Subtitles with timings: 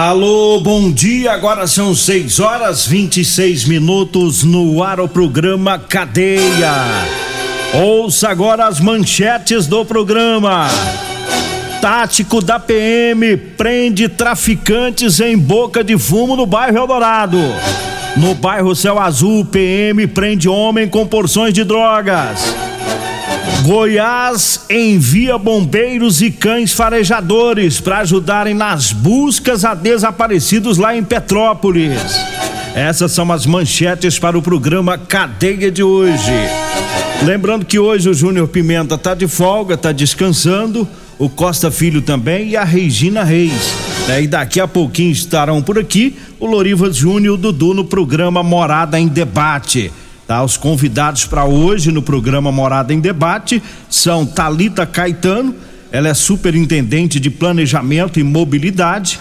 [0.00, 1.32] Alô, bom dia.
[1.32, 6.72] Agora são 6 horas 26 minutos no ar o programa Cadeia.
[7.74, 10.68] Ouça agora as manchetes do programa.
[11.82, 17.40] Tático da PM prende traficantes em boca de fumo no bairro Eldorado.
[18.16, 22.67] No bairro Céu Azul, PM prende homem com porções de drogas.
[23.62, 32.00] Goiás envia bombeiros e cães farejadores para ajudarem nas buscas a desaparecidos lá em Petrópolis.
[32.74, 36.32] Essas são as manchetes para o programa Cadeia de hoje.
[37.24, 40.86] Lembrando que hoje o Júnior Pimenta tá de folga, tá descansando,
[41.18, 43.74] o Costa Filho também e a Regina Reis.
[44.08, 47.84] É, e daqui a pouquinho estarão por aqui o Loriva Júnior e o Dudu no
[47.84, 49.92] programa Morada em Debate.
[50.28, 50.44] Tá?
[50.44, 55.54] Os convidados para hoje no programa Morada em Debate são Talita Caetano,
[55.90, 59.18] ela é superintendente de planejamento e mobilidade,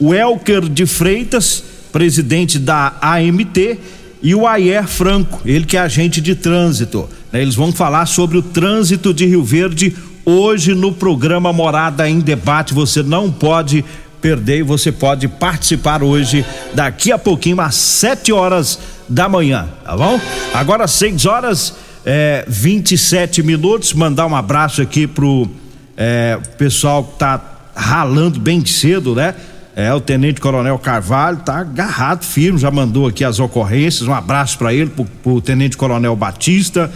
[0.00, 3.78] o Elker de Freitas, presidente da AMT,
[4.20, 7.08] e o Ayer Franco, ele que é agente de trânsito.
[7.32, 7.40] Né?
[7.40, 9.94] Eles vão falar sobre o trânsito de Rio Verde
[10.24, 12.74] hoje no programa Morada em Debate.
[12.74, 13.84] Você não pode
[14.20, 20.20] perder você pode participar hoje, daqui a pouquinho, às 7 horas da manhã, tá bom?
[20.52, 21.74] Agora 6 horas
[22.04, 23.92] é, 27 minutos.
[23.92, 25.48] Mandar um abraço aqui pro
[25.96, 27.40] é, pessoal que tá
[27.74, 29.34] ralando bem cedo, né?
[29.76, 34.08] É, o Tenente Coronel Carvalho tá agarrado firme, já mandou aqui as ocorrências.
[34.08, 36.90] Um abraço para ele, pro, pro Tenente Coronel Batista,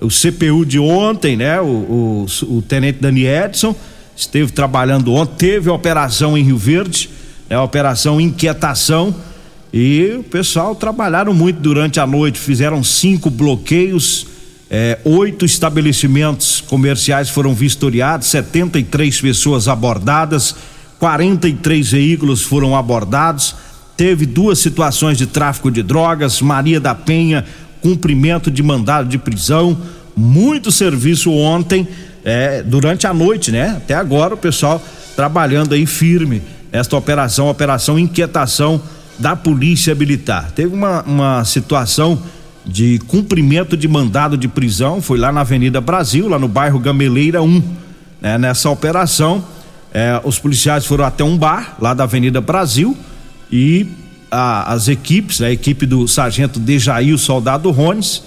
[0.00, 1.60] o CPU de ontem, né?
[1.60, 3.76] O, o, o Tenente Dani Edson
[4.16, 7.10] esteve trabalhando ontem, teve operação em Rio Verde,
[7.48, 9.14] é a operação Inquietação,
[9.72, 14.26] e o pessoal trabalharam muito durante a noite, fizeram cinco bloqueios,
[14.70, 20.54] é, oito estabelecimentos comerciais foram vistoriados, 73 pessoas abordadas,
[20.98, 23.56] 43 veículos foram abordados,
[23.96, 27.44] teve duas situações de tráfico de drogas, Maria da Penha,
[27.80, 29.76] cumprimento de mandado de prisão,
[30.16, 31.86] muito serviço ontem
[32.24, 33.74] é, durante a noite, né?
[33.76, 34.82] Até agora o pessoal
[35.14, 36.42] trabalhando aí firme
[36.72, 38.80] esta operação, operação inquietação
[39.18, 40.50] da polícia militar.
[40.52, 42.20] Teve uma, uma situação
[42.66, 47.42] de cumprimento de mandado de prisão, foi lá na Avenida Brasil, lá no bairro Gameleira
[47.42, 47.62] 1.
[48.20, 48.38] Né?
[48.38, 49.44] Nessa operação,
[49.92, 52.96] é, os policiais foram até um bar lá da Avenida Brasil
[53.52, 53.86] e
[54.30, 58.22] a, as equipes, a equipe do sargento Dejaí, o soldado Rones,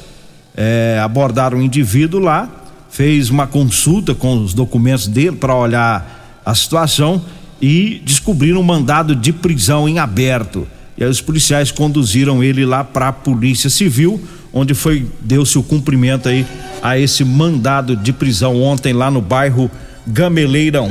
[0.56, 2.50] é, abordaram o indivíduo lá
[2.90, 7.22] fez uma consulta com os documentos dele para olhar a situação
[7.62, 10.68] e descobriram um mandado de prisão em aberto.
[10.98, 14.22] E aí os policiais conduziram ele lá para a Polícia Civil,
[14.52, 16.46] onde foi deu-se o cumprimento aí
[16.82, 19.70] a esse mandado de prisão ontem lá no bairro
[20.08, 20.90] Gameleirão.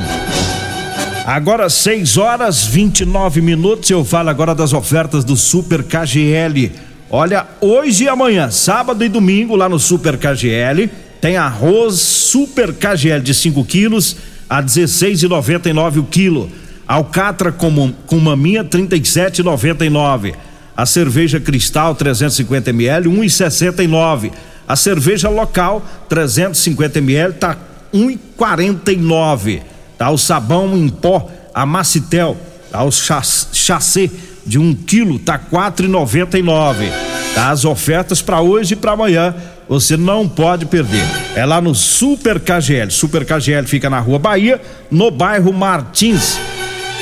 [1.25, 6.71] Agora 6 horas 29 minutos, eu falo agora das ofertas do Super KGL.
[7.09, 10.89] Olha, hoje e amanhã, sábado e domingo lá no Super KGL,
[11.21, 14.17] tem arroz Super KGL de 5 quilos
[14.49, 16.49] a 16,99 o quilo.
[16.87, 20.33] Alcatra com, com maminha 37,99.
[20.75, 24.31] A cerveja Cristal 350 ml 1,69.
[24.67, 27.57] A cerveja local 350 ml tá
[27.93, 29.61] 1,49.
[29.97, 32.37] Tá o sabão em pó Amacitel,
[32.71, 34.11] tá o chassi
[34.45, 36.91] de 1 um quilo tá 4,99.
[37.33, 39.35] Tá as ofertas para hoje e para amanhã
[39.67, 41.03] você não pode perder.
[41.35, 42.89] É lá no Super KGL.
[42.89, 46.39] Super KGL fica na Rua Bahia, no bairro Martins.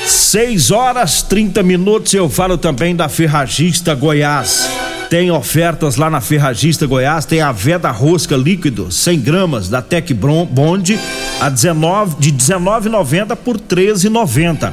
[0.06, 2.12] 6 horas 30 minutos.
[2.14, 4.68] Eu falo também da Ferragista Goiás.
[5.10, 7.24] Tem ofertas lá na Ferragista Goiás.
[7.24, 10.98] Tem a Veda Rosca líquido, 100 gramas da Tec Bond
[11.40, 14.72] a 19 de 19,90 por 13,90.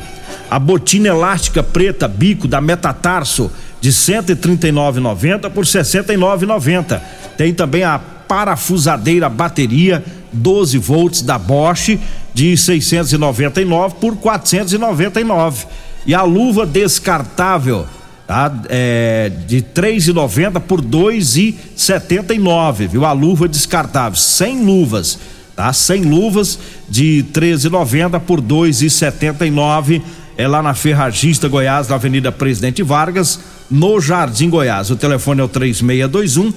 [0.49, 3.51] A botina elástica preta bico da Metatarso
[3.83, 7.01] de 139,90 por 69,90.
[7.35, 10.01] Tem também a parafusadeira bateria
[10.31, 11.99] 12 volts da Bosch
[12.33, 15.65] de 699 por 499
[16.05, 17.85] e a luva descartável
[18.25, 18.49] tá?
[18.69, 23.03] É, de 3,90 por 2,79, viu?
[23.03, 25.19] A luva descartável, 100 luvas,
[25.57, 25.73] tá?
[25.73, 26.57] 100 luvas
[26.87, 30.01] de 13,90 por 2,79
[30.37, 33.39] é lá na Ferragista Goiás, na Avenida Presidente Vargas,
[33.69, 34.89] no Jardim Goiás.
[34.89, 36.53] O telefone é o 3621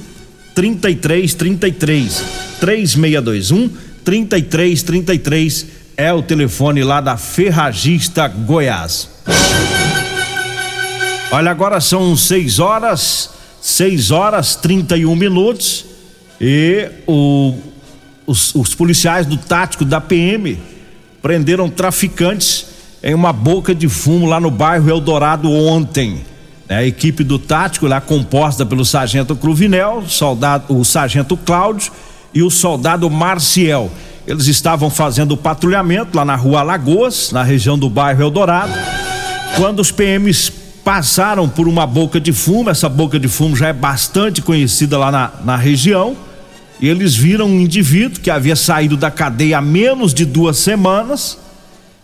[0.55, 2.25] 3333
[2.61, 3.70] 3621
[4.05, 9.08] 3333 é o telefone lá da Ferragista Goiás.
[11.31, 13.31] Olha, agora são 6 horas,
[13.61, 15.84] 6 horas 31 minutos
[16.40, 17.55] e o,
[18.26, 20.58] os, os policiais do tático da PM
[21.20, 22.65] prenderam traficantes
[23.06, 26.22] em uma boca de fumo lá no bairro Eldorado ontem.
[26.68, 31.92] A equipe do tático lá composta pelo sargento Cruvinel, soldado, o sargento Cláudio
[32.34, 33.88] e o soldado Marcial.
[34.26, 38.72] Eles estavam fazendo patrulhamento lá na rua Lagoas, na região do bairro Eldorado,
[39.56, 40.50] quando os PMs
[40.82, 45.12] passaram por uma boca de fumo, essa boca de fumo já é bastante conhecida lá
[45.12, 46.16] na, na região,
[46.80, 51.38] e eles viram um indivíduo que havia saído da cadeia há menos de duas semanas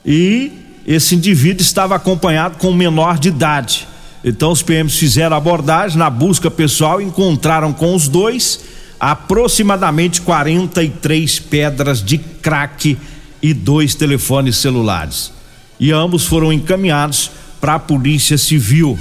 [0.06, 3.86] e esse indivíduo estava acompanhado com um menor de idade.
[4.24, 8.60] Então os PMs fizeram abordagem na busca pessoal, encontraram com os dois
[8.98, 12.96] aproximadamente 43 pedras de crack
[13.42, 15.32] e dois telefones celulares.
[15.80, 18.96] E ambos foram encaminhados para a Polícia Civil.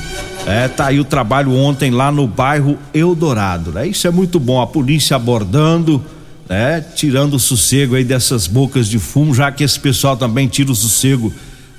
[0.47, 3.87] É, tá aí o trabalho ontem lá no bairro Eldorado, né?
[3.87, 6.03] Isso é muito bom, a polícia abordando,
[6.49, 6.83] né?
[6.95, 10.75] Tirando o sossego aí dessas bocas de fumo, já que esse pessoal também tira o
[10.75, 11.31] sossego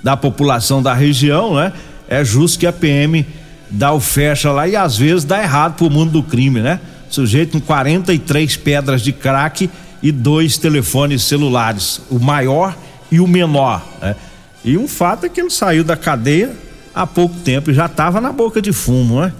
[0.02, 1.72] da população da região, né?
[2.08, 3.24] É justo que a PM
[3.70, 6.80] dá o fecha lá e às vezes dá errado pro mundo do crime, né?
[7.08, 9.70] Sujeito com 43 pedras de crack
[10.02, 12.76] e dois telefones celulares, o maior
[13.10, 14.16] e o menor, né?
[14.64, 16.54] E um fato é que ele saiu da cadeia
[16.94, 19.32] há pouco tempo e já estava na boca de fumo, né?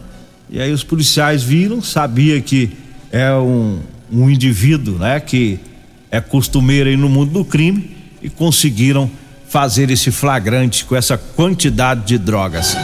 [0.50, 2.70] E aí os policiais viram, sabia que
[3.10, 3.80] é um,
[4.12, 5.20] um indivíduo, né?
[5.20, 5.58] Que
[6.10, 9.10] é costumeiro aí no mundo do crime e conseguiram
[9.52, 12.74] fazer esse flagrante com essa quantidade de drogas.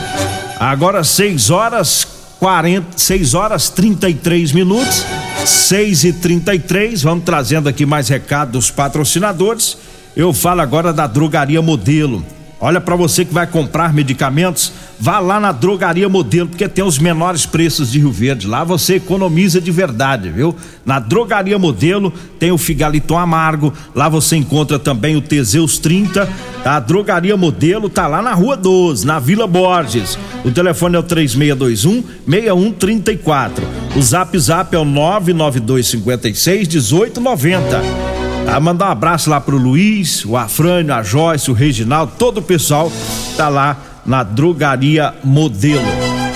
[0.61, 2.07] Agora 6 horas
[2.39, 5.03] 40, 6 horas 33 minutos,
[5.47, 9.79] 6 e 33 vamos trazendo aqui mais recado dos patrocinadores.
[10.15, 12.23] Eu falo agora da drogaria modelo.
[12.61, 16.99] Olha para você que vai comprar medicamentos, vá lá na Drogaria Modelo, porque tem os
[16.99, 18.49] menores preços de Rio Verde.
[18.49, 20.57] Lá você economiza de verdade, viu?
[20.85, 26.29] Na Drogaria Modelo tem o Figaliton Amargo, lá você encontra também o Teseus 30.
[26.65, 30.19] A Drogaria Modelo tá lá na Rua 12, na Vila Borges.
[30.45, 33.65] O telefone é o 3621 6134.
[33.97, 38.08] O Zap Zap é o 992 56 1890.
[38.51, 42.43] Ah, mandar um abraço lá pro Luiz, o Afrânio, a Joyce, o Reginaldo, todo o
[42.43, 42.91] pessoal
[43.37, 45.85] tá lá na Drogaria Modelo.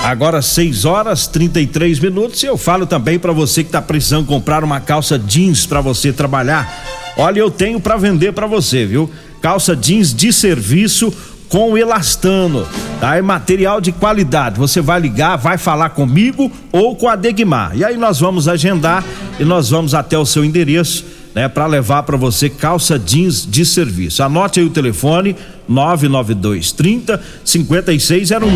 [0.04, 4.62] Agora 6 horas 33 minutos e eu falo também para você que tá precisando comprar
[4.62, 6.70] uma calça jeans para você trabalhar.
[7.16, 9.10] Olha, eu tenho para vender para você, viu?
[9.40, 11.12] Calça jeans de serviço
[11.48, 12.66] com elastano,
[13.00, 13.16] tá?
[13.16, 14.58] É material de qualidade.
[14.58, 17.72] Você vai ligar, vai falar comigo ou com a Degmar.
[17.74, 19.02] E aí nós vamos agendar
[19.40, 23.64] e nós vamos até o seu endereço né, para levar para você calça jeans de
[23.64, 24.22] serviço.
[24.22, 25.36] Anote aí o telefone
[25.68, 28.48] 992 30 5601.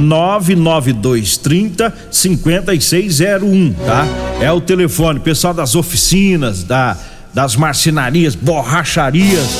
[0.00, 4.06] 992 30 5601, tá?
[4.40, 6.96] É o telefone, pessoal das oficinas, da
[7.34, 9.58] das marcenarias, borracharias,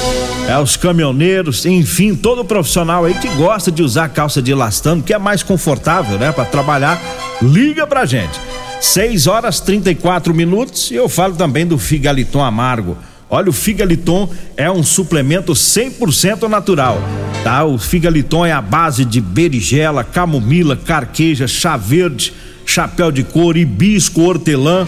[0.49, 5.13] é os caminhoneiros, enfim, todo profissional aí que gosta de usar calça de elastano, que
[5.13, 7.03] é mais confortável, né, para trabalhar,
[7.43, 8.39] liga pra gente.
[8.85, 12.99] 6 horas 34 minutos e eu falo também do Figaliton Amargo.
[13.31, 17.01] Olha, o Figaliton é um suplemento 100% natural,
[17.43, 17.65] tá?
[17.65, 22.35] O Figaliton é a base de berigela, camomila, carqueja, chá verde,
[22.67, 24.87] chapéu de couro, hibisco, hortelã,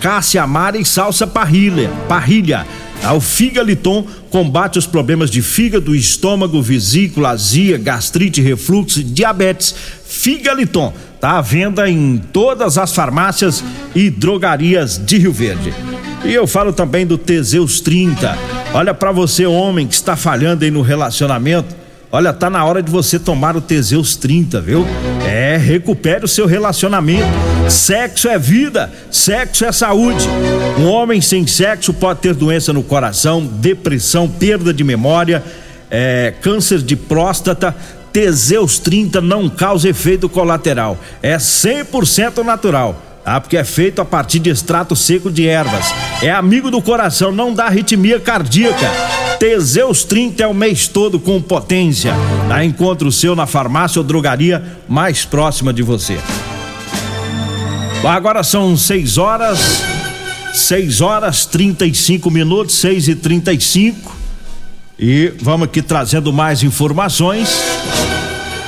[0.00, 1.90] cássia amara e salsa parrilha.
[2.08, 2.66] parrilha.
[3.00, 3.12] Tá?
[3.12, 9.74] O Figaliton combate os problemas de fígado, estômago, vesícula, azia, gastrite, refluxo diabetes.
[10.04, 15.74] Figaliton Tá à venda em todas as farmácias e drogarias de Rio Verde.
[16.24, 18.38] E eu falo também do Teseus 30.
[18.72, 21.74] Olha para você, homem que está falhando aí no relacionamento.
[22.12, 24.86] Olha, tá na hora de você tomar o Teseus 30, viu?
[25.48, 27.26] É, recupere o seu relacionamento.
[27.70, 30.28] Sexo é vida, sexo é saúde.
[30.78, 35.42] Um homem sem sexo pode ter doença no coração, depressão, perda de memória,
[35.90, 37.74] é, câncer de próstata,
[38.12, 43.07] Teseus 30 não causa efeito colateral, é 100% natural.
[43.30, 45.92] Ah, porque é feito a partir de extrato seco de ervas.
[46.22, 48.90] É amigo do coração, não dá arritmia cardíaca.
[49.38, 52.14] Teseus 30 é o mês todo com potência.
[52.48, 52.64] Tá?
[52.64, 56.18] Encontre o seu na farmácia ou drogaria mais próxima de você.
[58.02, 59.82] Agora são 6 horas,
[60.54, 64.16] 6 horas 35 minutos, 6 e 35
[64.98, 67.50] e vamos aqui trazendo mais informações.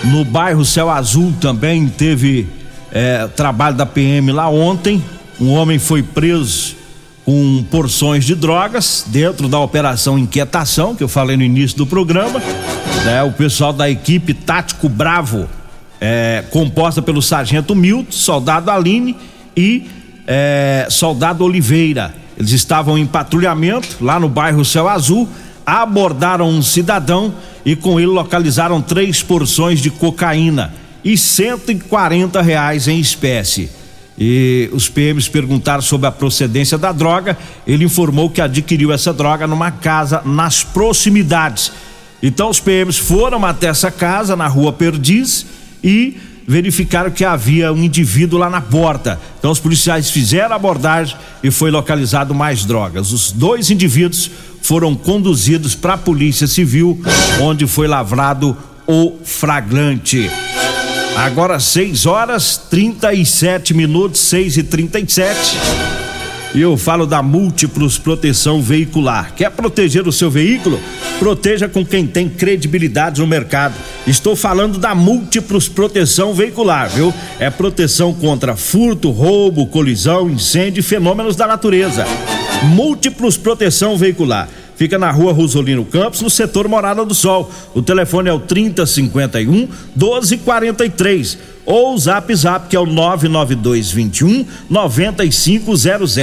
[0.04, 2.59] No bairro Céu Azul também teve
[2.92, 5.02] é, trabalho da PM lá ontem.
[5.40, 6.76] Um homem foi preso
[7.24, 12.40] com porções de drogas dentro da operação Inquietação, que eu falei no início do programa.
[13.04, 13.22] Né?
[13.22, 15.48] O pessoal da equipe Tático Bravo,
[16.00, 19.16] é, composta pelo Sargento Milton, Soldado Aline
[19.56, 19.88] e
[20.26, 22.14] é, Soldado Oliveira.
[22.36, 25.28] Eles estavam em patrulhamento lá no bairro Céu Azul,
[25.64, 30.72] abordaram um cidadão e com ele localizaram três porções de cocaína
[31.04, 33.70] e 140 reais em espécie.
[34.18, 37.38] E os PMs perguntaram sobre a procedência da droga.
[37.66, 41.72] Ele informou que adquiriu essa droga numa casa nas proximidades.
[42.22, 45.46] Então os PMs foram até essa casa na rua Perdiz
[45.82, 49.18] e verificaram que havia um indivíduo lá na porta.
[49.38, 53.12] Então os policiais fizeram a abordagem e foi localizado mais drogas.
[53.12, 54.30] Os dois indivíduos
[54.60, 57.00] foram conduzidos para a Polícia Civil,
[57.40, 60.28] onde foi lavrado o flagrante.
[61.20, 65.36] Agora 6 horas 37 minutos, 6 e 37
[66.54, 69.34] e eu falo da Múltiplos Proteção Veicular.
[69.34, 70.80] Quer proteger o seu veículo?
[71.18, 73.74] Proteja com quem tem credibilidade no mercado.
[74.06, 77.12] Estou falando da Múltiplos Proteção Veicular, viu?
[77.38, 82.06] É proteção contra furto, roubo, colisão, incêndio e fenômenos da natureza.
[82.64, 84.48] Múltiplos Proteção Veicular
[84.80, 87.52] Fica na rua Rosolino Campos, no setor Morada do Sol.
[87.74, 96.14] O telefone é o 3051 1243 ou o Zap Zap que é o 99221 9500.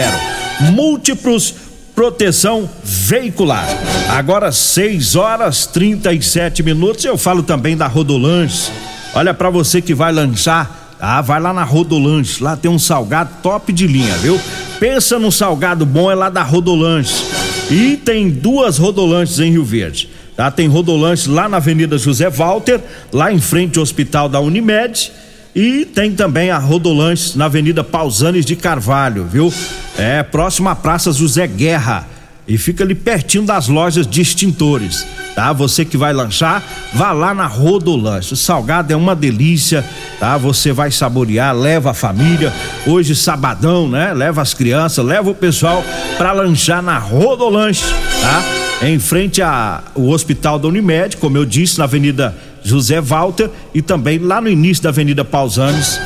[0.71, 1.53] Múltiplos
[1.93, 3.67] proteção veicular.
[4.09, 7.05] Agora 6 horas 37 minutos.
[7.05, 8.71] Eu falo também da Rodolanches.
[9.13, 12.39] Olha para você que vai lanchar, ah, vai lá na Rodolanches.
[12.39, 14.41] Lá tem um salgado top de linha, viu?
[14.79, 17.36] Pensa num salgado bom é lá da Rodolanches.
[17.69, 20.09] E tem duas rodolantes em Rio Verde.
[20.35, 20.49] Tá?
[20.49, 22.79] Tem rodolantes lá na Avenida José Walter,
[23.11, 25.11] lá em frente ao Hospital da Unimed.
[25.55, 29.51] E tem também a Rodolanches na Avenida Pausanes de Carvalho, viu?
[29.97, 32.07] É próximo à Praça José Guerra.
[32.47, 35.51] E fica ali pertinho das lojas de extintores, tá?
[35.51, 36.63] Você que vai lanchar,
[36.93, 38.33] vá lá na Rodolanche.
[38.33, 39.83] O salgado é uma delícia,
[40.17, 40.37] tá?
[40.37, 42.53] Você vai saborear, leva a família.
[42.85, 44.13] Hoje sabadão, né?
[44.13, 45.83] Leva as crianças, leva o pessoal
[46.17, 47.83] para lanchar na Rodolanche,
[48.21, 48.41] tá?
[48.87, 54.19] Em frente ao Hospital da Unimed, como eu disse, na Avenida José Walter e também
[54.19, 55.99] lá no início da Avenida Pausanes,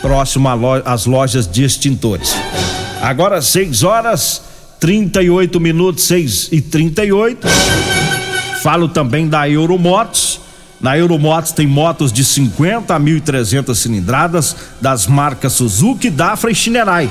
[0.00, 0.48] próximo
[0.84, 2.36] às lojas de extintores.
[3.02, 4.49] Agora 6 horas
[4.80, 7.46] 38 minutos, 6 e 38.
[8.62, 10.40] Falo também da Euromotos.
[10.80, 17.10] Na Euromotos tem motos de 50 a 1.300 cilindradas das marcas Suzuki, Dafra e Shinerai.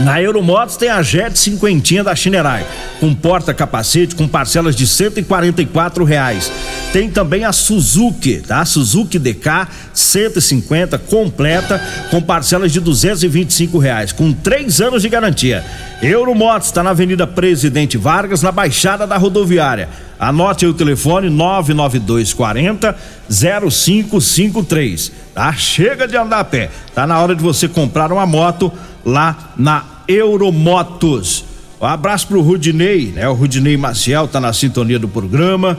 [0.00, 2.66] Na Euromotos tem a Jet cinquentinha da Chinerai,
[2.98, 6.50] com porta-capacete com parcelas de R$ reais.
[6.92, 8.64] Tem também a Suzuki, tá?
[8.64, 15.64] Suzuki DK 150 completa com parcelas de R$ reais, com três anos de garantia.
[16.02, 19.88] Euromotos está na Avenida Presidente Vargas, na Baixada da Rodoviária.
[20.22, 22.96] Anote o telefone 99240
[23.28, 25.10] 0553.
[25.34, 25.52] Tá?
[25.54, 26.70] Chega de andar a pé.
[26.94, 28.70] Tá na hora de você comprar uma moto
[29.04, 31.44] lá na Euromotos.
[31.80, 33.28] Um abraço pro Rudinei, né?
[33.28, 35.76] O Rudinei Maciel tá na sintonia do programa.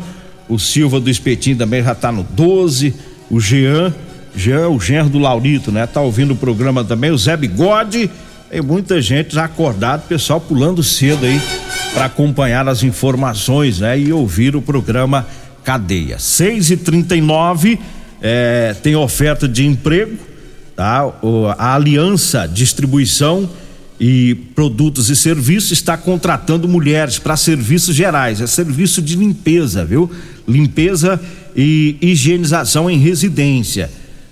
[0.50, 2.94] O Silva do Espetinho também já tá no 12.
[3.30, 3.96] O Jean,
[4.36, 5.88] Jean, o genro do Laurito, né?
[5.88, 7.12] Tá ouvindo o programa também.
[7.12, 8.12] O Zé Bigode.
[8.50, 11.42] Tem muita gente já acordado, pessoal pulando cedo aí
[11.94, 13.98] para acompanhar as informações, né?
[14.00, 15.28] E ouvir o programa
[15.64, 16.18] Cadeia.
[16.18, 17.80] 6 e 39
[18.22, 20.18] é, tem oferta de emprego,
[20.76, 21.06] tá?
[21.58, 23.50] A Aliança Distribuição
[24.00, 30.10] e Produtos e Serviços está contratando mulheres para serviços gerais, é serviço de limpeza, viu?
[30.48, 31.22] Limpeza
[31.56, 33.90] e higienização em residência.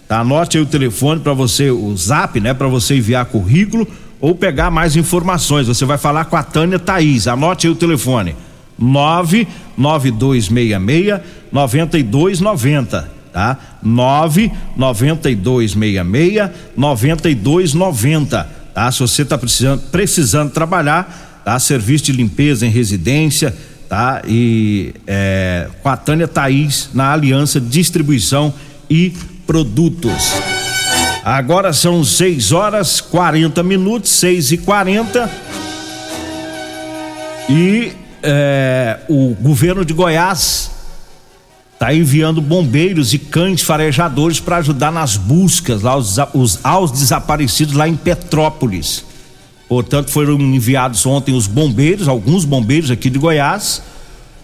[0.08, 0.20] Tá?
[0.20, 2.54] Anote aí o telefone para você, o zap, né?
[2.54, 3.88] Para você enviar currículo
[4.22, 5.66] ou pegar mais informações.
[5.68, 7.28] Você vai falar com a Tânia Thaís.
[7.28, 8.36] Anote aí o telefone:
[8.78, 11.20] 99266
[11.52, 13.58] 9290, tá?
[13.82, 18.90] 99266 9290, tá?
[18.92, 21.60] Se você está precisando, precisando trabalhar, tá?
[21.60, 23.54] Serviço de limpeza em residência,
[23.90, 24.22] tá?
[24.28, 28.54] E é, com a Tânia Thaís na Aliança Distribuição
[28.90, 29.12] e
[29.48, 30.61] Produtos.
[31.24, 35.30] Agora são 6 horas 40 minutos, 6 e 40
[37.48, 37.92] e
[38.24, 40.72] é, o governo de Goiás
[41.74, 47.76] está enviando bombeiros e cães farejadores para ajudar nas buscas lá os, os, aos desaparecidos
[47.76, 49.04] lá em Petrópolis.
[49.68, 53.82] Portanto, foram enviados ontem os bombeiros, alguns bombeiros aqui de Goiás.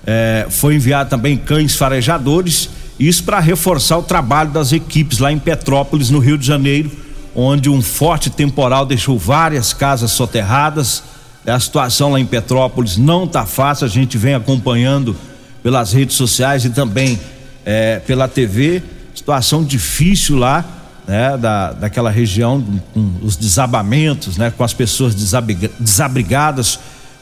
[0.06, 5.38] É, foi enviado também cães farejadores, isso para reforçar o trabalho das equipes lá em
[5.38, 6.92] Petrópolis, no Rio de Janeiro,
[7.36, 11.04] onde um forte temporal deixou várias casas soterradas.
[11.46, 15.16] A situação lá em Petrópolis não está fácil, a gente vem acompanhando
[15.62, 17.20] pelas redes sociais e também
[17.64, 18.82] é, pela TV.
[19.14, 20.66] Situação difícil lá,
[21.08, 22.64] né, da, daquela região,
[22.94, 26.80] com os desabamentos, né, com as pessoas desabrigadas,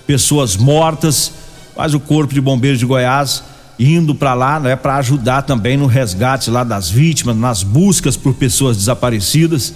[0.08, 1.34] pessoas mortas,
[1.76, 3.44] mas o Corpo de Bombeiros de Goiás
[3.80, 8.34] indo para lá, né, para ajudar também no resgate lá das vítimas, nas buscas por
[8.34, 9.74] pessoas desaparecidas.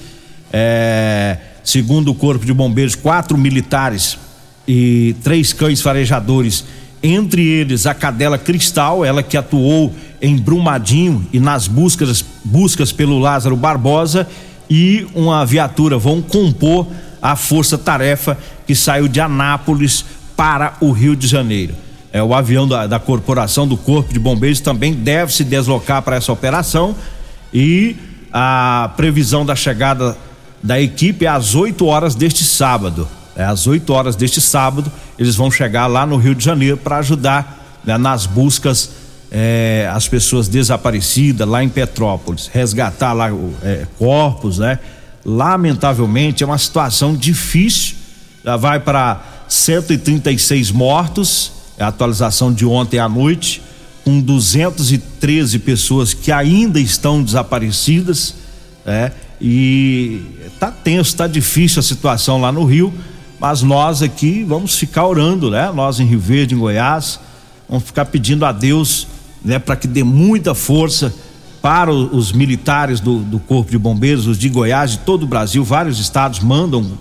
[0.52, 4.18] É, segundo o Corpo de Bombeiros, quatro militares
[4.68, 6.64] e três cães farejadores
[7.02, 13.20] entre eles a cadela Cristal, ela que atuou em Brumadinho e nas buscas, buscas pelo
[13.20, 14.28] Lázaro Barbosa,
[14.70, 16.88] e uma viatura vão compor
[17.22, 18.38] a força-tarefa
[18.68, 21.74] que saiu de Anápolis para o Rio de Janeiro.
[22.12, 26.16] É, o avião da, da corporação do Corpo de Bombeiros também deve se deslocar para
[26.16, 26.96] essa operação
[27.54, 27.96] e
[28.34, 30.18] a previsão da chegada
[30.62, 33.08] da equipe é às 8 horas deste sábado.
[33.36, 36.98] É, às 8 horas deste sábado, eles vão chegar lá no Rio de Janeiro para
[36.98, 38.92] ajudar né, nas buscas
[39.32, 43.30] é, as pessoas desaparecidas lá em Petrópolis, resgatar lá
[43.64, 44.80] é, corpos, né?
[45.24, 47.96] Lamentavelmente é uma situação difícil.
[48.44, 53.62] Já vai para 136 mortos, a atualização de ontem à noite,
[54.04, 58.36] com 213 pessoas que ainda estão desaparecidas,
[58.86, 59.12] né?
[59.42, 60.22] E
[60.60, 62.94] tá tenso, tá difícil a situação lá no Rio
[63.40, 65.72] mas nós aqui vamos ficar orando, né?
[65.72, 67.20] Nós em Rio Verde, em Goiás,
[67.70, 69.08] vamos ficar pedindo a Deus,
[69.44, 71.14] né, para que dê muita força
[71.62, 75.64] para os militares do, do, Corpo de Bombeiros, os de Goiás, de todo o Brasil,
[75.64, 76.98] vários estados mandam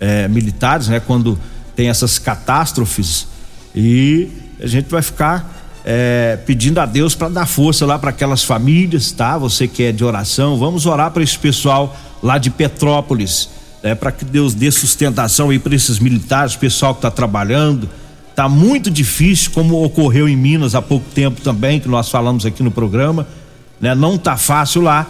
[0.00, 1.38] é, militares, né, quando
[1.76, 3.26] tem essas catástrofes
[3.74, 4.28] e
[4.60, 9.12] a gente vai ficar é, pedindo a Deus para dar força lá para aquelas famílias,
[9.12, 9.36] tá?
[9.38, 13.48] Você que é de oração, vamos orar para esse pessoal lá de Petrópolis
[13.82, 17.88] é, para que Deus dê sustentação aí para esses militares, pessoal que está trabalhando.
[18.34, 22.62] Tá muito difícil, como ocorreu em Minas há pouco tempo também, que nós falamos aqui
[22.62, 23.26] no programa,
[23.80, 23.94] né?
[23.94, 25.06] Não tá fácil lá,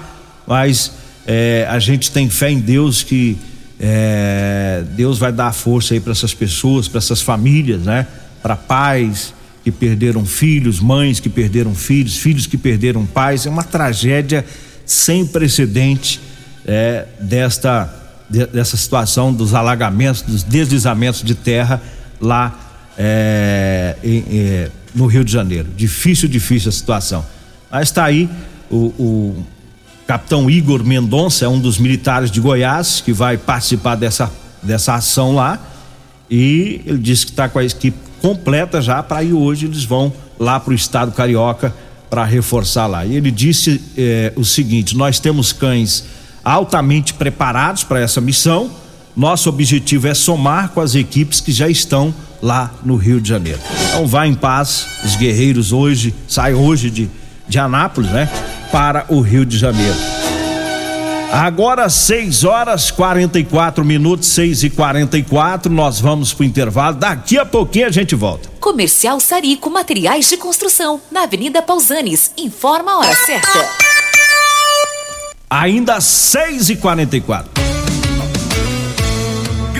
[0.46, 0.92] mas
[1.26, 3.36] é, a gente tem fé em Deus que
[3.78, 8.06] é, Deus vai dar força aí para essas pessoas, para essas famílias, né?
[8.42, 13.62] Para pais que perderam filhos, mães que perderam filhos, filhos que perderam pais, é uma
[13.62, 14.44] tragédia
[14.84, 16.20] sem precedente
[16.66, 21.82] é, desta dessa situação dos alagamentos, dos deslizamentos de terra
[22.18, 22.58] lá
[22.96, 25.68] é, em, é, no Rio de Janeiro.
[25.76, 27.26] Difícil, difícil a situação.
[27.70, 28.28] Mas está aí
[28.70, 29.46] o, o,
[30.06, 34.30] capitão Igor Mendonça, é um dos militares de Goiás que vai participar dessa,
[34.62, 35.58] dessa ação lá.
[36.30, 39.66] E ele disse que está com a equipe completa já para ir hoje.
[39.66, 41.74] Eles vão lá para o estado carioca
[42.08, 43.04] para reforçar lá.
[43.04, 46.04] E ele disse é, o seguinte: nós temos cães
[46.44, 48.70] altamente preparados para essa missão.
[49.14, 53.60] Nosso objetivo é somar com as equipes que já estão lá no Rio de Janeiro.
[53.88, 57.10] Então vá em paz, os guerreiros hoje saem hoje de,
[57.46, 58.26] de Anápolis, né?
[58.70, 60.21] Para o Rio de Janeiro.
[61.32, 66.96] Agora 6 horas 44 minutos, 6 e 44 nós vamos pro intervalo.
[66.96, 68.50] Daqui a pouquinho a gente volta.
[68.60, 72.30] Comercial Sarico Materiais de Construção, na Avenida Pausanes.
[72.36, 73.92] Informa a hora certa
[75.52, 77.71] ainda 6 e 44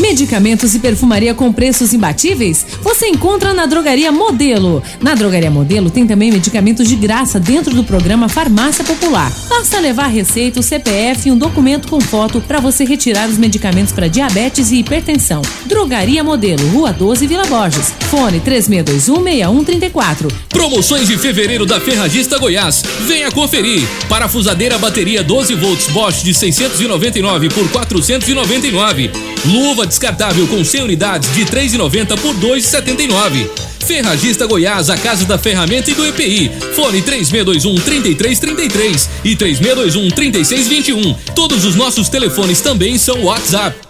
[0.00, 2.64] Medicamentos e perfumaria com preços imbatíveis?
[2.80, 4.82] Você encontra na Drogaria Modelo.
[4.98, 9.30] Na Drogaria Modelo tem também medicamentos de graça dentro do programa Farmácia Popular.
[9.46, 13.92] Basta levar receita, o CPF e um documento com foto para você retirar os medicamentos
[13.92, 15.42] para diabetes e hipertensão.
[15.66, 17.92] Drogaria Modelo, Rua 12, Vila Borges.
[18.10, 20.32] Fone 36216134.
[20.48, 22.82] Promoções de fevereiro da Ferragista Goiás.
[23.06, 23.86] Venha conferir.
[24.08, 29.10] Parafusadeira bateria 12 volts Bosch de 699 por 499.
[29.44, 33.50] Luva descartável com 100 unidades de 3,90 por 2,79.
[33.84, 36.50] Ferragista Goiás, a casa da ferramenta e do EPI.
[36.74, 41.14] Fone 3621 3333 e 3621 3621.
[41.34, 43.89] Todos os nossos telefones também são WhatsApp.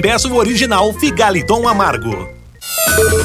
[0.00, 2.28] peço o original Figaliton Amargo.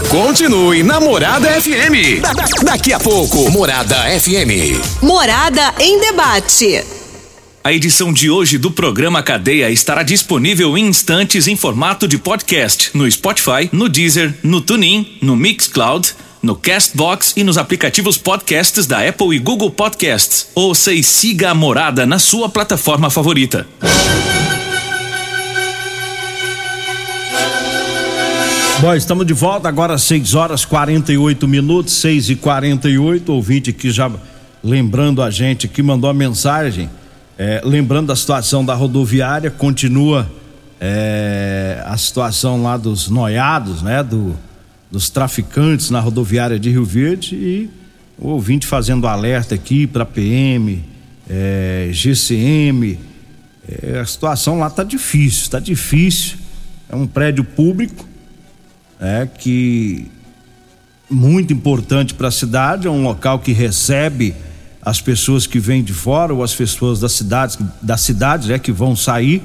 [0.09, 2.21] Continue na Morada FM.
[2.21, 5.01] Da, da, daqui a pouco, Morada FM.
[5.01, 6.83] Morada em debate.
[7.63, 12.91] A edição de hoje do programa Cadeia estará disponível em instantes em formato de podcast
[12.93, 19.07] no Spotify, no Deezer, no TuneIn, no Mixcloud, no Castbox e nos aplicativos podcasts da
[19.07, 20.47] Apple e Google Podcasts.
[20.53, 23.67] Ouça e siga a Morada na sua plataforma favorita.
[28.81, 33.89] Bom, estamos de volta agora às 6 horas 48 minutos, 6 e 48 Ouvinte que
[33.89, 34.11] já
[34.61, 36.89] lembrando a gente que mandou a mensagem,
[37.37, 40.29] é, lembrando da situação da rodoviária, continua
[40.79, 44.03] é, a situação lá dos noiados, né?
[44.03, 44.35] Do,
[44.91, 47.69] dos traficantes na rodoviária de Rio Verde e
[48.17, 50.83] o ouvinte fazendo alerta aqui para PM,
[51.29, 52.99] é, GCM.
[53.69, 56.37] É, a situação lá tá difícil, tá difícil.
[56.89, 58.05] É um prédio público
[58.99, 60.09] é, que
[61.09, 64.33] muito importante para a cidade, é um local que recebe
[64.81, 68.71] as pessoas que vêm de fora ou as pessoas das cidades, das cidades é, que
[68.71, 69.41] vão sair,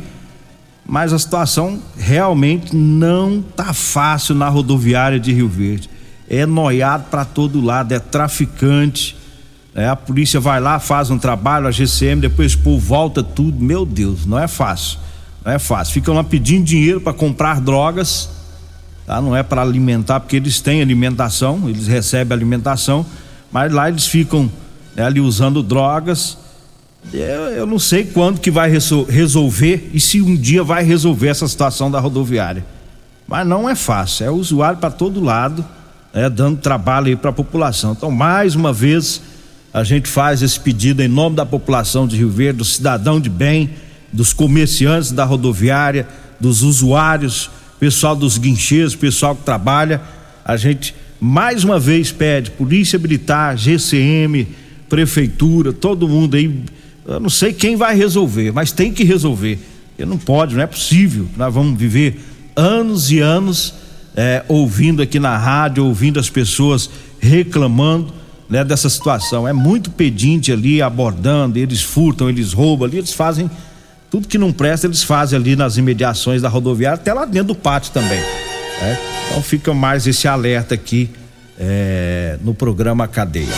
[0.86, 5.88] mas a situação realmente não tá fácil na rodoviária de Rio Verde.
[6.28, 9.16] É noiado para todo lado, é traficante.
[9.74, 13.62] É, a polícia vai lá, faz um trabalho, a GCM, depois pô, volta tudo.
[13.62, 14.98] Meu Deus, não é fácil.
[15.44, 15.94] Não é fácil.
[15.94, 18.39] Ficam lá pedindo dinheiro para comprar drogas
[19.11, 19.20] tá?
[19.20, 23.05] Não é para alimentar, porque eles têm alimentação, eles recebem alimentação,
[23.51, 24.49] mas lá eles ficam
[24.94, 26.38] né, ali usando drogas.
[27.12, 31.49] Eu, eu, não sei quando que vai resolver e se um dia vai resolver essa
[31.49, 32.64] situação da rodoviária.
[33.27, 35.64] Mas não é fácil, é usuário para todo lado,
[36.14, 37.90] né, dando trabalho aí para a população.
[37.90, 39.20] Então, mais uma vez,
[39.75, 43.29] a gente faz esse pedido em nome da população de Rio Verde, do cidadão de
[43.29, 43.70] bem,
[44.12, 46.07] dos comerciantes da rodoviária,
[46.38, 50.02] dos usuários pessoal dos guincheiros, pessoal que trabalha,
[50.44, 54.46] a gente mais uma vez pede Polícia Militar, GCM,
[54.88, 56.62] Prefeitura, todo mundo aí.
[57.06, 59.58] Eu não sei quem vai resolver, mas tem que resolver.
[59.88, 61.26] Porque não pode, não é possível.
[61.36, 62.20] Nós vamos viver
[62.54, 63.74] anos e anos
[64.16, 68.12] é, ouvindo aqui na rádio, ouvindo as pessoas reclamando
[68.48, 69.46] né, dessa situação.
[69.46, 73.50] É muito pedinte ali abordando, eles furtam, eles roubam ali, eles fazem
[74.11, 77.55] tudo que não presta, eles fazem ali nas imediações da rodoviária, até lá dentro do
[77.55, 78.18] pátio também.
[78.18, 78.99] Né?
[79.29, 81.09] Então fica mais esse alerta aqui
[81.59, 83.55] é, no programa Cadeia.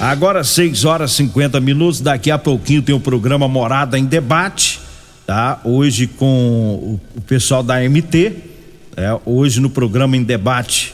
[0.00, 4.80] Agora 6 horas e 50 minutos, daqui a pouquinho tem o programa Morada em Debate,
[5.24, 5.60] tá?
[5.62, 8.32] Hoje com o, pessoal da MT,
[8.96, 10.92] é, hoje no programa em debate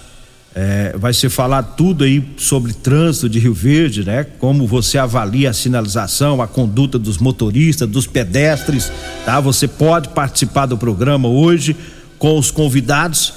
[0.61, 4.27] É, vai ser falado tudo aí sobre trânsito de Rio Verde, né?
[4.41, 8.91] Como você avalia a sinalização, a conduta dos motoristas, dos pedestres,
[9.25, 9.39] tá?
[9.39, 11.77] Você pode participar do programa hoje
[12.19, 13.35] com os convidados,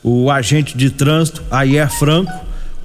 [0.00, 2.32] o agente de trânsito, Ayer Franco,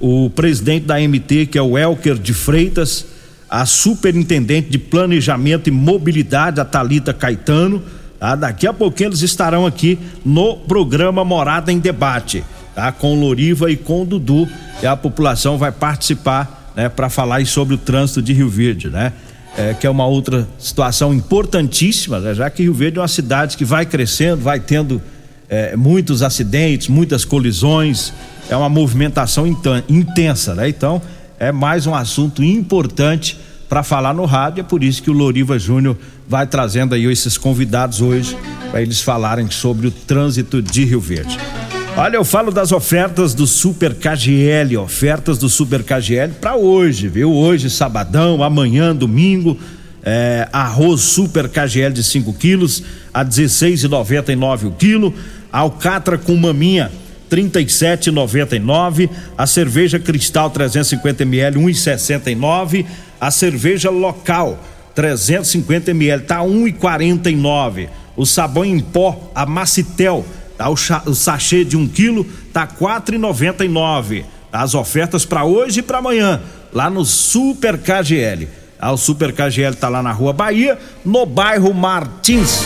[0.00, 3.06] o presidente da MT, que é o Elker de Freitas,
[3.48, 7.80] a superintendente de planejamento e mobilidade, a Talita Caetano,
[8.18, 8.34] tá?
[8.34, 12.42] Daqui a pouquinho eles estarão aqui no programa Morada em Debate
[12.76, 12.92] tá?
[12.92, 14.46] Com Loriva e com Dudu.
[14.82, 16.88] E a população vai participar, né?
[16.88, 19.12] Para falar sobre o trânsito de Rio Verde, né?
[19.56, 22.34] É, que é uma outra situação importantíssima, né?
[22.34, 25.00] já que Rio Verde é uma cidade que vai crescendo, vai tendo
[25.48, 28.12] é, muitos acidentes, muitas colisões,
[28.50, 29.46] é uma movimentação
[29.88, 30.68] intensa, né?
[30.68, 31.00] Então,
[31.38, 35.58] é mais um assunto importante para falar no rádio, é por isso que o Loriva
[35.58, 35.96] Júnior
[36.28, 38.36] vai trazendo aí esses convidados hoje
[38.70, 41.38] para eles falarem sobre o trânsito de Rio Verde.
[41.98, 47.32] Olha, eu falo das ofertas do Super KGL, ofertas do Super KGL para hoje, viu?
[47.32, 49.58] Hoje, sabadão, amanhã, domingo.
[50.04, 52.82] É, arroz Super KGL de 5 quilos
[53.14, 55.14] a 16,99 o quilo.
[55.50, 56.92] Alcatra com maminha
[57.30, 59.08] 37,99.
[59.38, 62.84] A cerveja Cristal 350 ml 1,69.
[63.18, 64.62] A cerveja local
[64.94, 67.88] 350 ml tá 1,49.
[68.14, 70.68] O sabão em pó a Macitel Tá?
[70.68, 70.74] O,
[71.06, 74.24] o sachê de um quilo tá quatro e noventa e nove.
[74.50, 74.62] Tá?
[74.62, 76.40] As ofertas para hoje e para amanhã
[76.72, 78.48] lá no Super KGL.
[78.78, 78.92] Tá?
[78.92, 82.64] O Super KGL tá lá na Rua Bahia, no bairro Martins.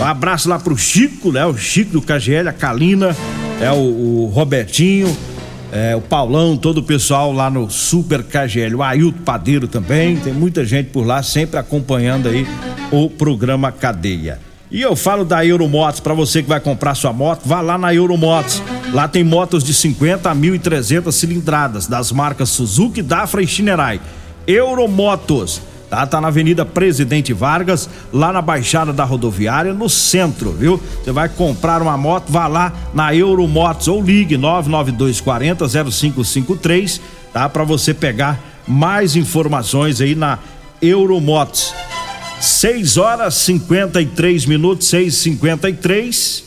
[0.00, 1.44] Um abraço lá pro Chico, né?
[1.44, 3.14] O Chico do KGL, a Kalina,
[3.60, 5.16] é o, o Robertinho,
[5.70, 10.32] é, o Paulão, todo o pessoal lá no Super KGL, o Ailton Padeiro também, tem
[10.32, 12.46] muita gente por lá sempre acompanhando aí
[12.90, 14.38] o programa Cadeia.
[14.72, 17.94] E eu falo da Euromotos, para você que vai comprar sua moto, vá lá na
[17.94, 18.62] Euromotos.
[18.90, 24.00] Lá tem motos de 50 a 1.300 cilindradas, das marcas Suzuki, Dafra e Shinerai.
[24.46, 26.06] Euromotos, tá?
[26.06, 30.80] Tá na Avenida Presidente Vargas, lá na Baixada da Rodoviária, no centro, viu?
[31.04, 36.98] Você vai comprar uma moto, vá lá na Euromotos ou ligue 99240 0553,
[37.30, 37.46] tá?
[37.46, 40.38] Para você pegar mais informações aí na
[40.80, 41.74] Euromotos.
[42.42, 46.44] 6 horas 53 minutos, 6 53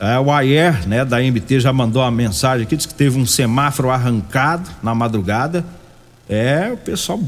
[0.00, 3.24] é, O Ayer, né, da MT já mandou uma mensagem aqui, disse que teve um
[3.24, 5.64] semáforo arrancado na madrugada.
[6.28, 7.20] É, o pessoal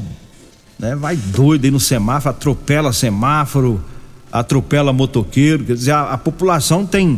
[0.77, 3.81] né, vai doido aí no semáforo, atropela semáforo,
[4.29, 5.63] atropela motoqueiro.
[5.63, 7.17] Quer dizer, a, a população tem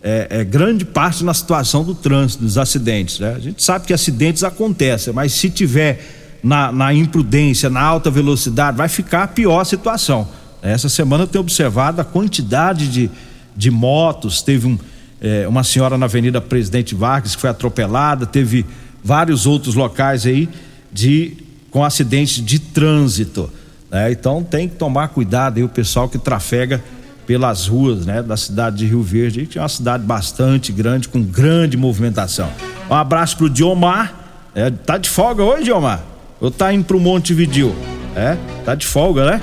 [0.00, 3.18] é, é, grande parte na situação do trânsito, dos acidentes.
[3.18, 3.34] Né?
[3.34, 8.76] A gente sabe que acidentes acontecem, mas se tiver na, na imprudência, na alta velocidade,
[8.76, 10.28] vai ficar a pior situação.
[10.62, 13.10] Essa semana eu tenho observado a quantidade de,
[13.56, 14.78] de motos, teve um,
[15.20, 18.66] é, uma senhora na Avenida Presidente Vargas que foi atropelada, teve
[19.02, 20.48] vários outros locais aí
[20.92, 21.36] de
[21.70, 23.50] com acidentes de trânsito.
[23.90, 24.12] Né?
[24.12, 26.82] Então tem que tomar cuidado aí o pessoal que trafega
[27.26, 31.22] pelas ruas né, da cidade de Rio Verde, que é uma cidade bastante grande, com
[31.22, 32.50] grande movimentação.
[32.90, 34.14] Um abraço pro Diomar.
[34.52, 36.09] É, tá de folga hoje, Diomar?
[36.40, 37.74] Ou tá indo pro Montevidil?
[38.16, 38.36] É?
[38.64, 39.40] Tá de folga, né?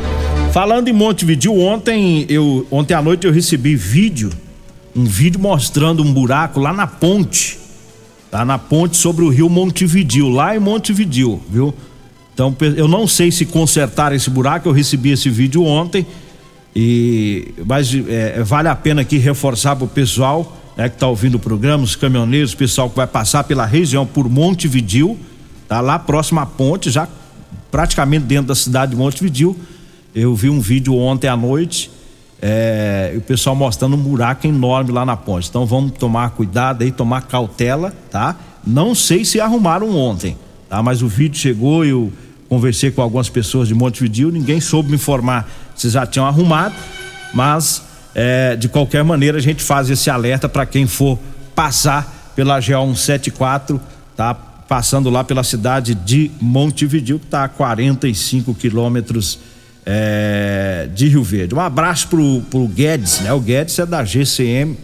[0.52, 4.32] Falando em Montevidil, ontem eu ontem à noite eu recebi vídeo,
[4.96, 7.60] um vídeo mostrando um buraco lá na ponte.
[8.32, 11.74] Tá na ponte sobre o rio Montevidil, lá em Montevidil, viu?
[12.34, 16.06] Então eu não sei se consertar esse buraco, eu recebi esse vídeo ontem
[16.76, 21.36] e mas é, vale a pena aqui reforçar para o pessoal né, que está ouvindo
[21.36, 25.18] o programa, os caminhoneiros, o pessoal que vai passar pela região por Montevidil,
[25.68, 27.08] Tá lá próximo à ponte, já
[27.70, 29.58] praticamente dentro da cidade de Montevidil.
[30.16, 31.92] Eu vi um vídeo ontem à noite,
[32.42, 35.50] é, o pessoal mostrando um buraco enorme lá na ponte.
[35.50, 38.36] Então vamos tomar cuidado aí, tomar cautela, tá?
[38.66, 40.38] Não sei se arrumaram ontem,
[40.70, 40.82] tá?
[40.82, 42.12] Mas o vídeo chegou, eu
[42.48, 46.76] conversei com algumas pessoas de Montevidil, ninguém soube me informar se já tinham arrumado,
[47.34, 47.84] mas
[48.16, 51.20] é, de qualquer maneira a gente faz esse alerta para quem for
[51.54, 53.80] passar pela GO 174,
[54.16, 54.36] tá?
[54.68, 59.40] Passando lá pela cidade de Montevideo, que está a 45 quilômetros
[59.86, 61.56] é, de Rio Verde.
[61.56, 63.32] Um abraço pro, pro Guedes, né?
[63.32, 64.78] O Guedes é da GCM,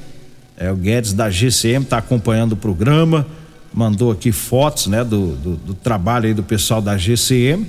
[0.56, 3.28] é o Guedes da GCM, está acompanhando o programa,
[3.74, 5.04] mandou aqui fotos, né?
[5.04, 7.68] Do, do, do, trabalho aí do pessoal da GCM,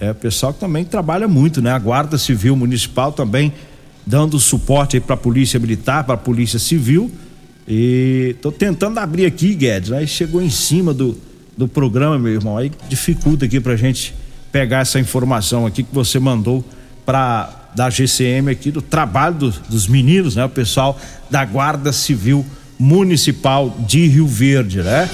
[0.00, 1.70] é o pessoal que também trabalha muito, né?
[1.70, 3.52] A Guarda Civil Municipal também
[4.04, 7.10] dando suporte aí para a Polícia Militar, para a Polícia Civil.
[7.66, 11.16] E tô tentando abrir aqui, Guedes, aí chegou em cima do
[11.56, 12.56] do programa, meu irmão.
[12.56, 14.14] Aí dificulta aqui pra gente
[14.50, 16.64] pegar essa informação aqui que você mandou
[17.04, 20.44] para da GCM aqui do trabalho do, dos meninos, né?
[20.44, 22.46] O pessoal da Guarda Civil
[22.78, 25.08] Municipal de Rio Verde, né?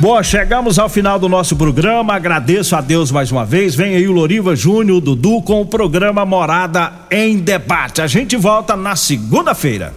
[0.00, 2.14] Bom, chegamos ao final do nosso programa.
[2.14, 3.74] Agradeço a Deus mais uma vez.
[3.74, 8.02] Vem aí o Loriva Júnior, o Dudu, com o programa Morada em Debate.
[8.02, 9.94] A gente volta na segunda-feira.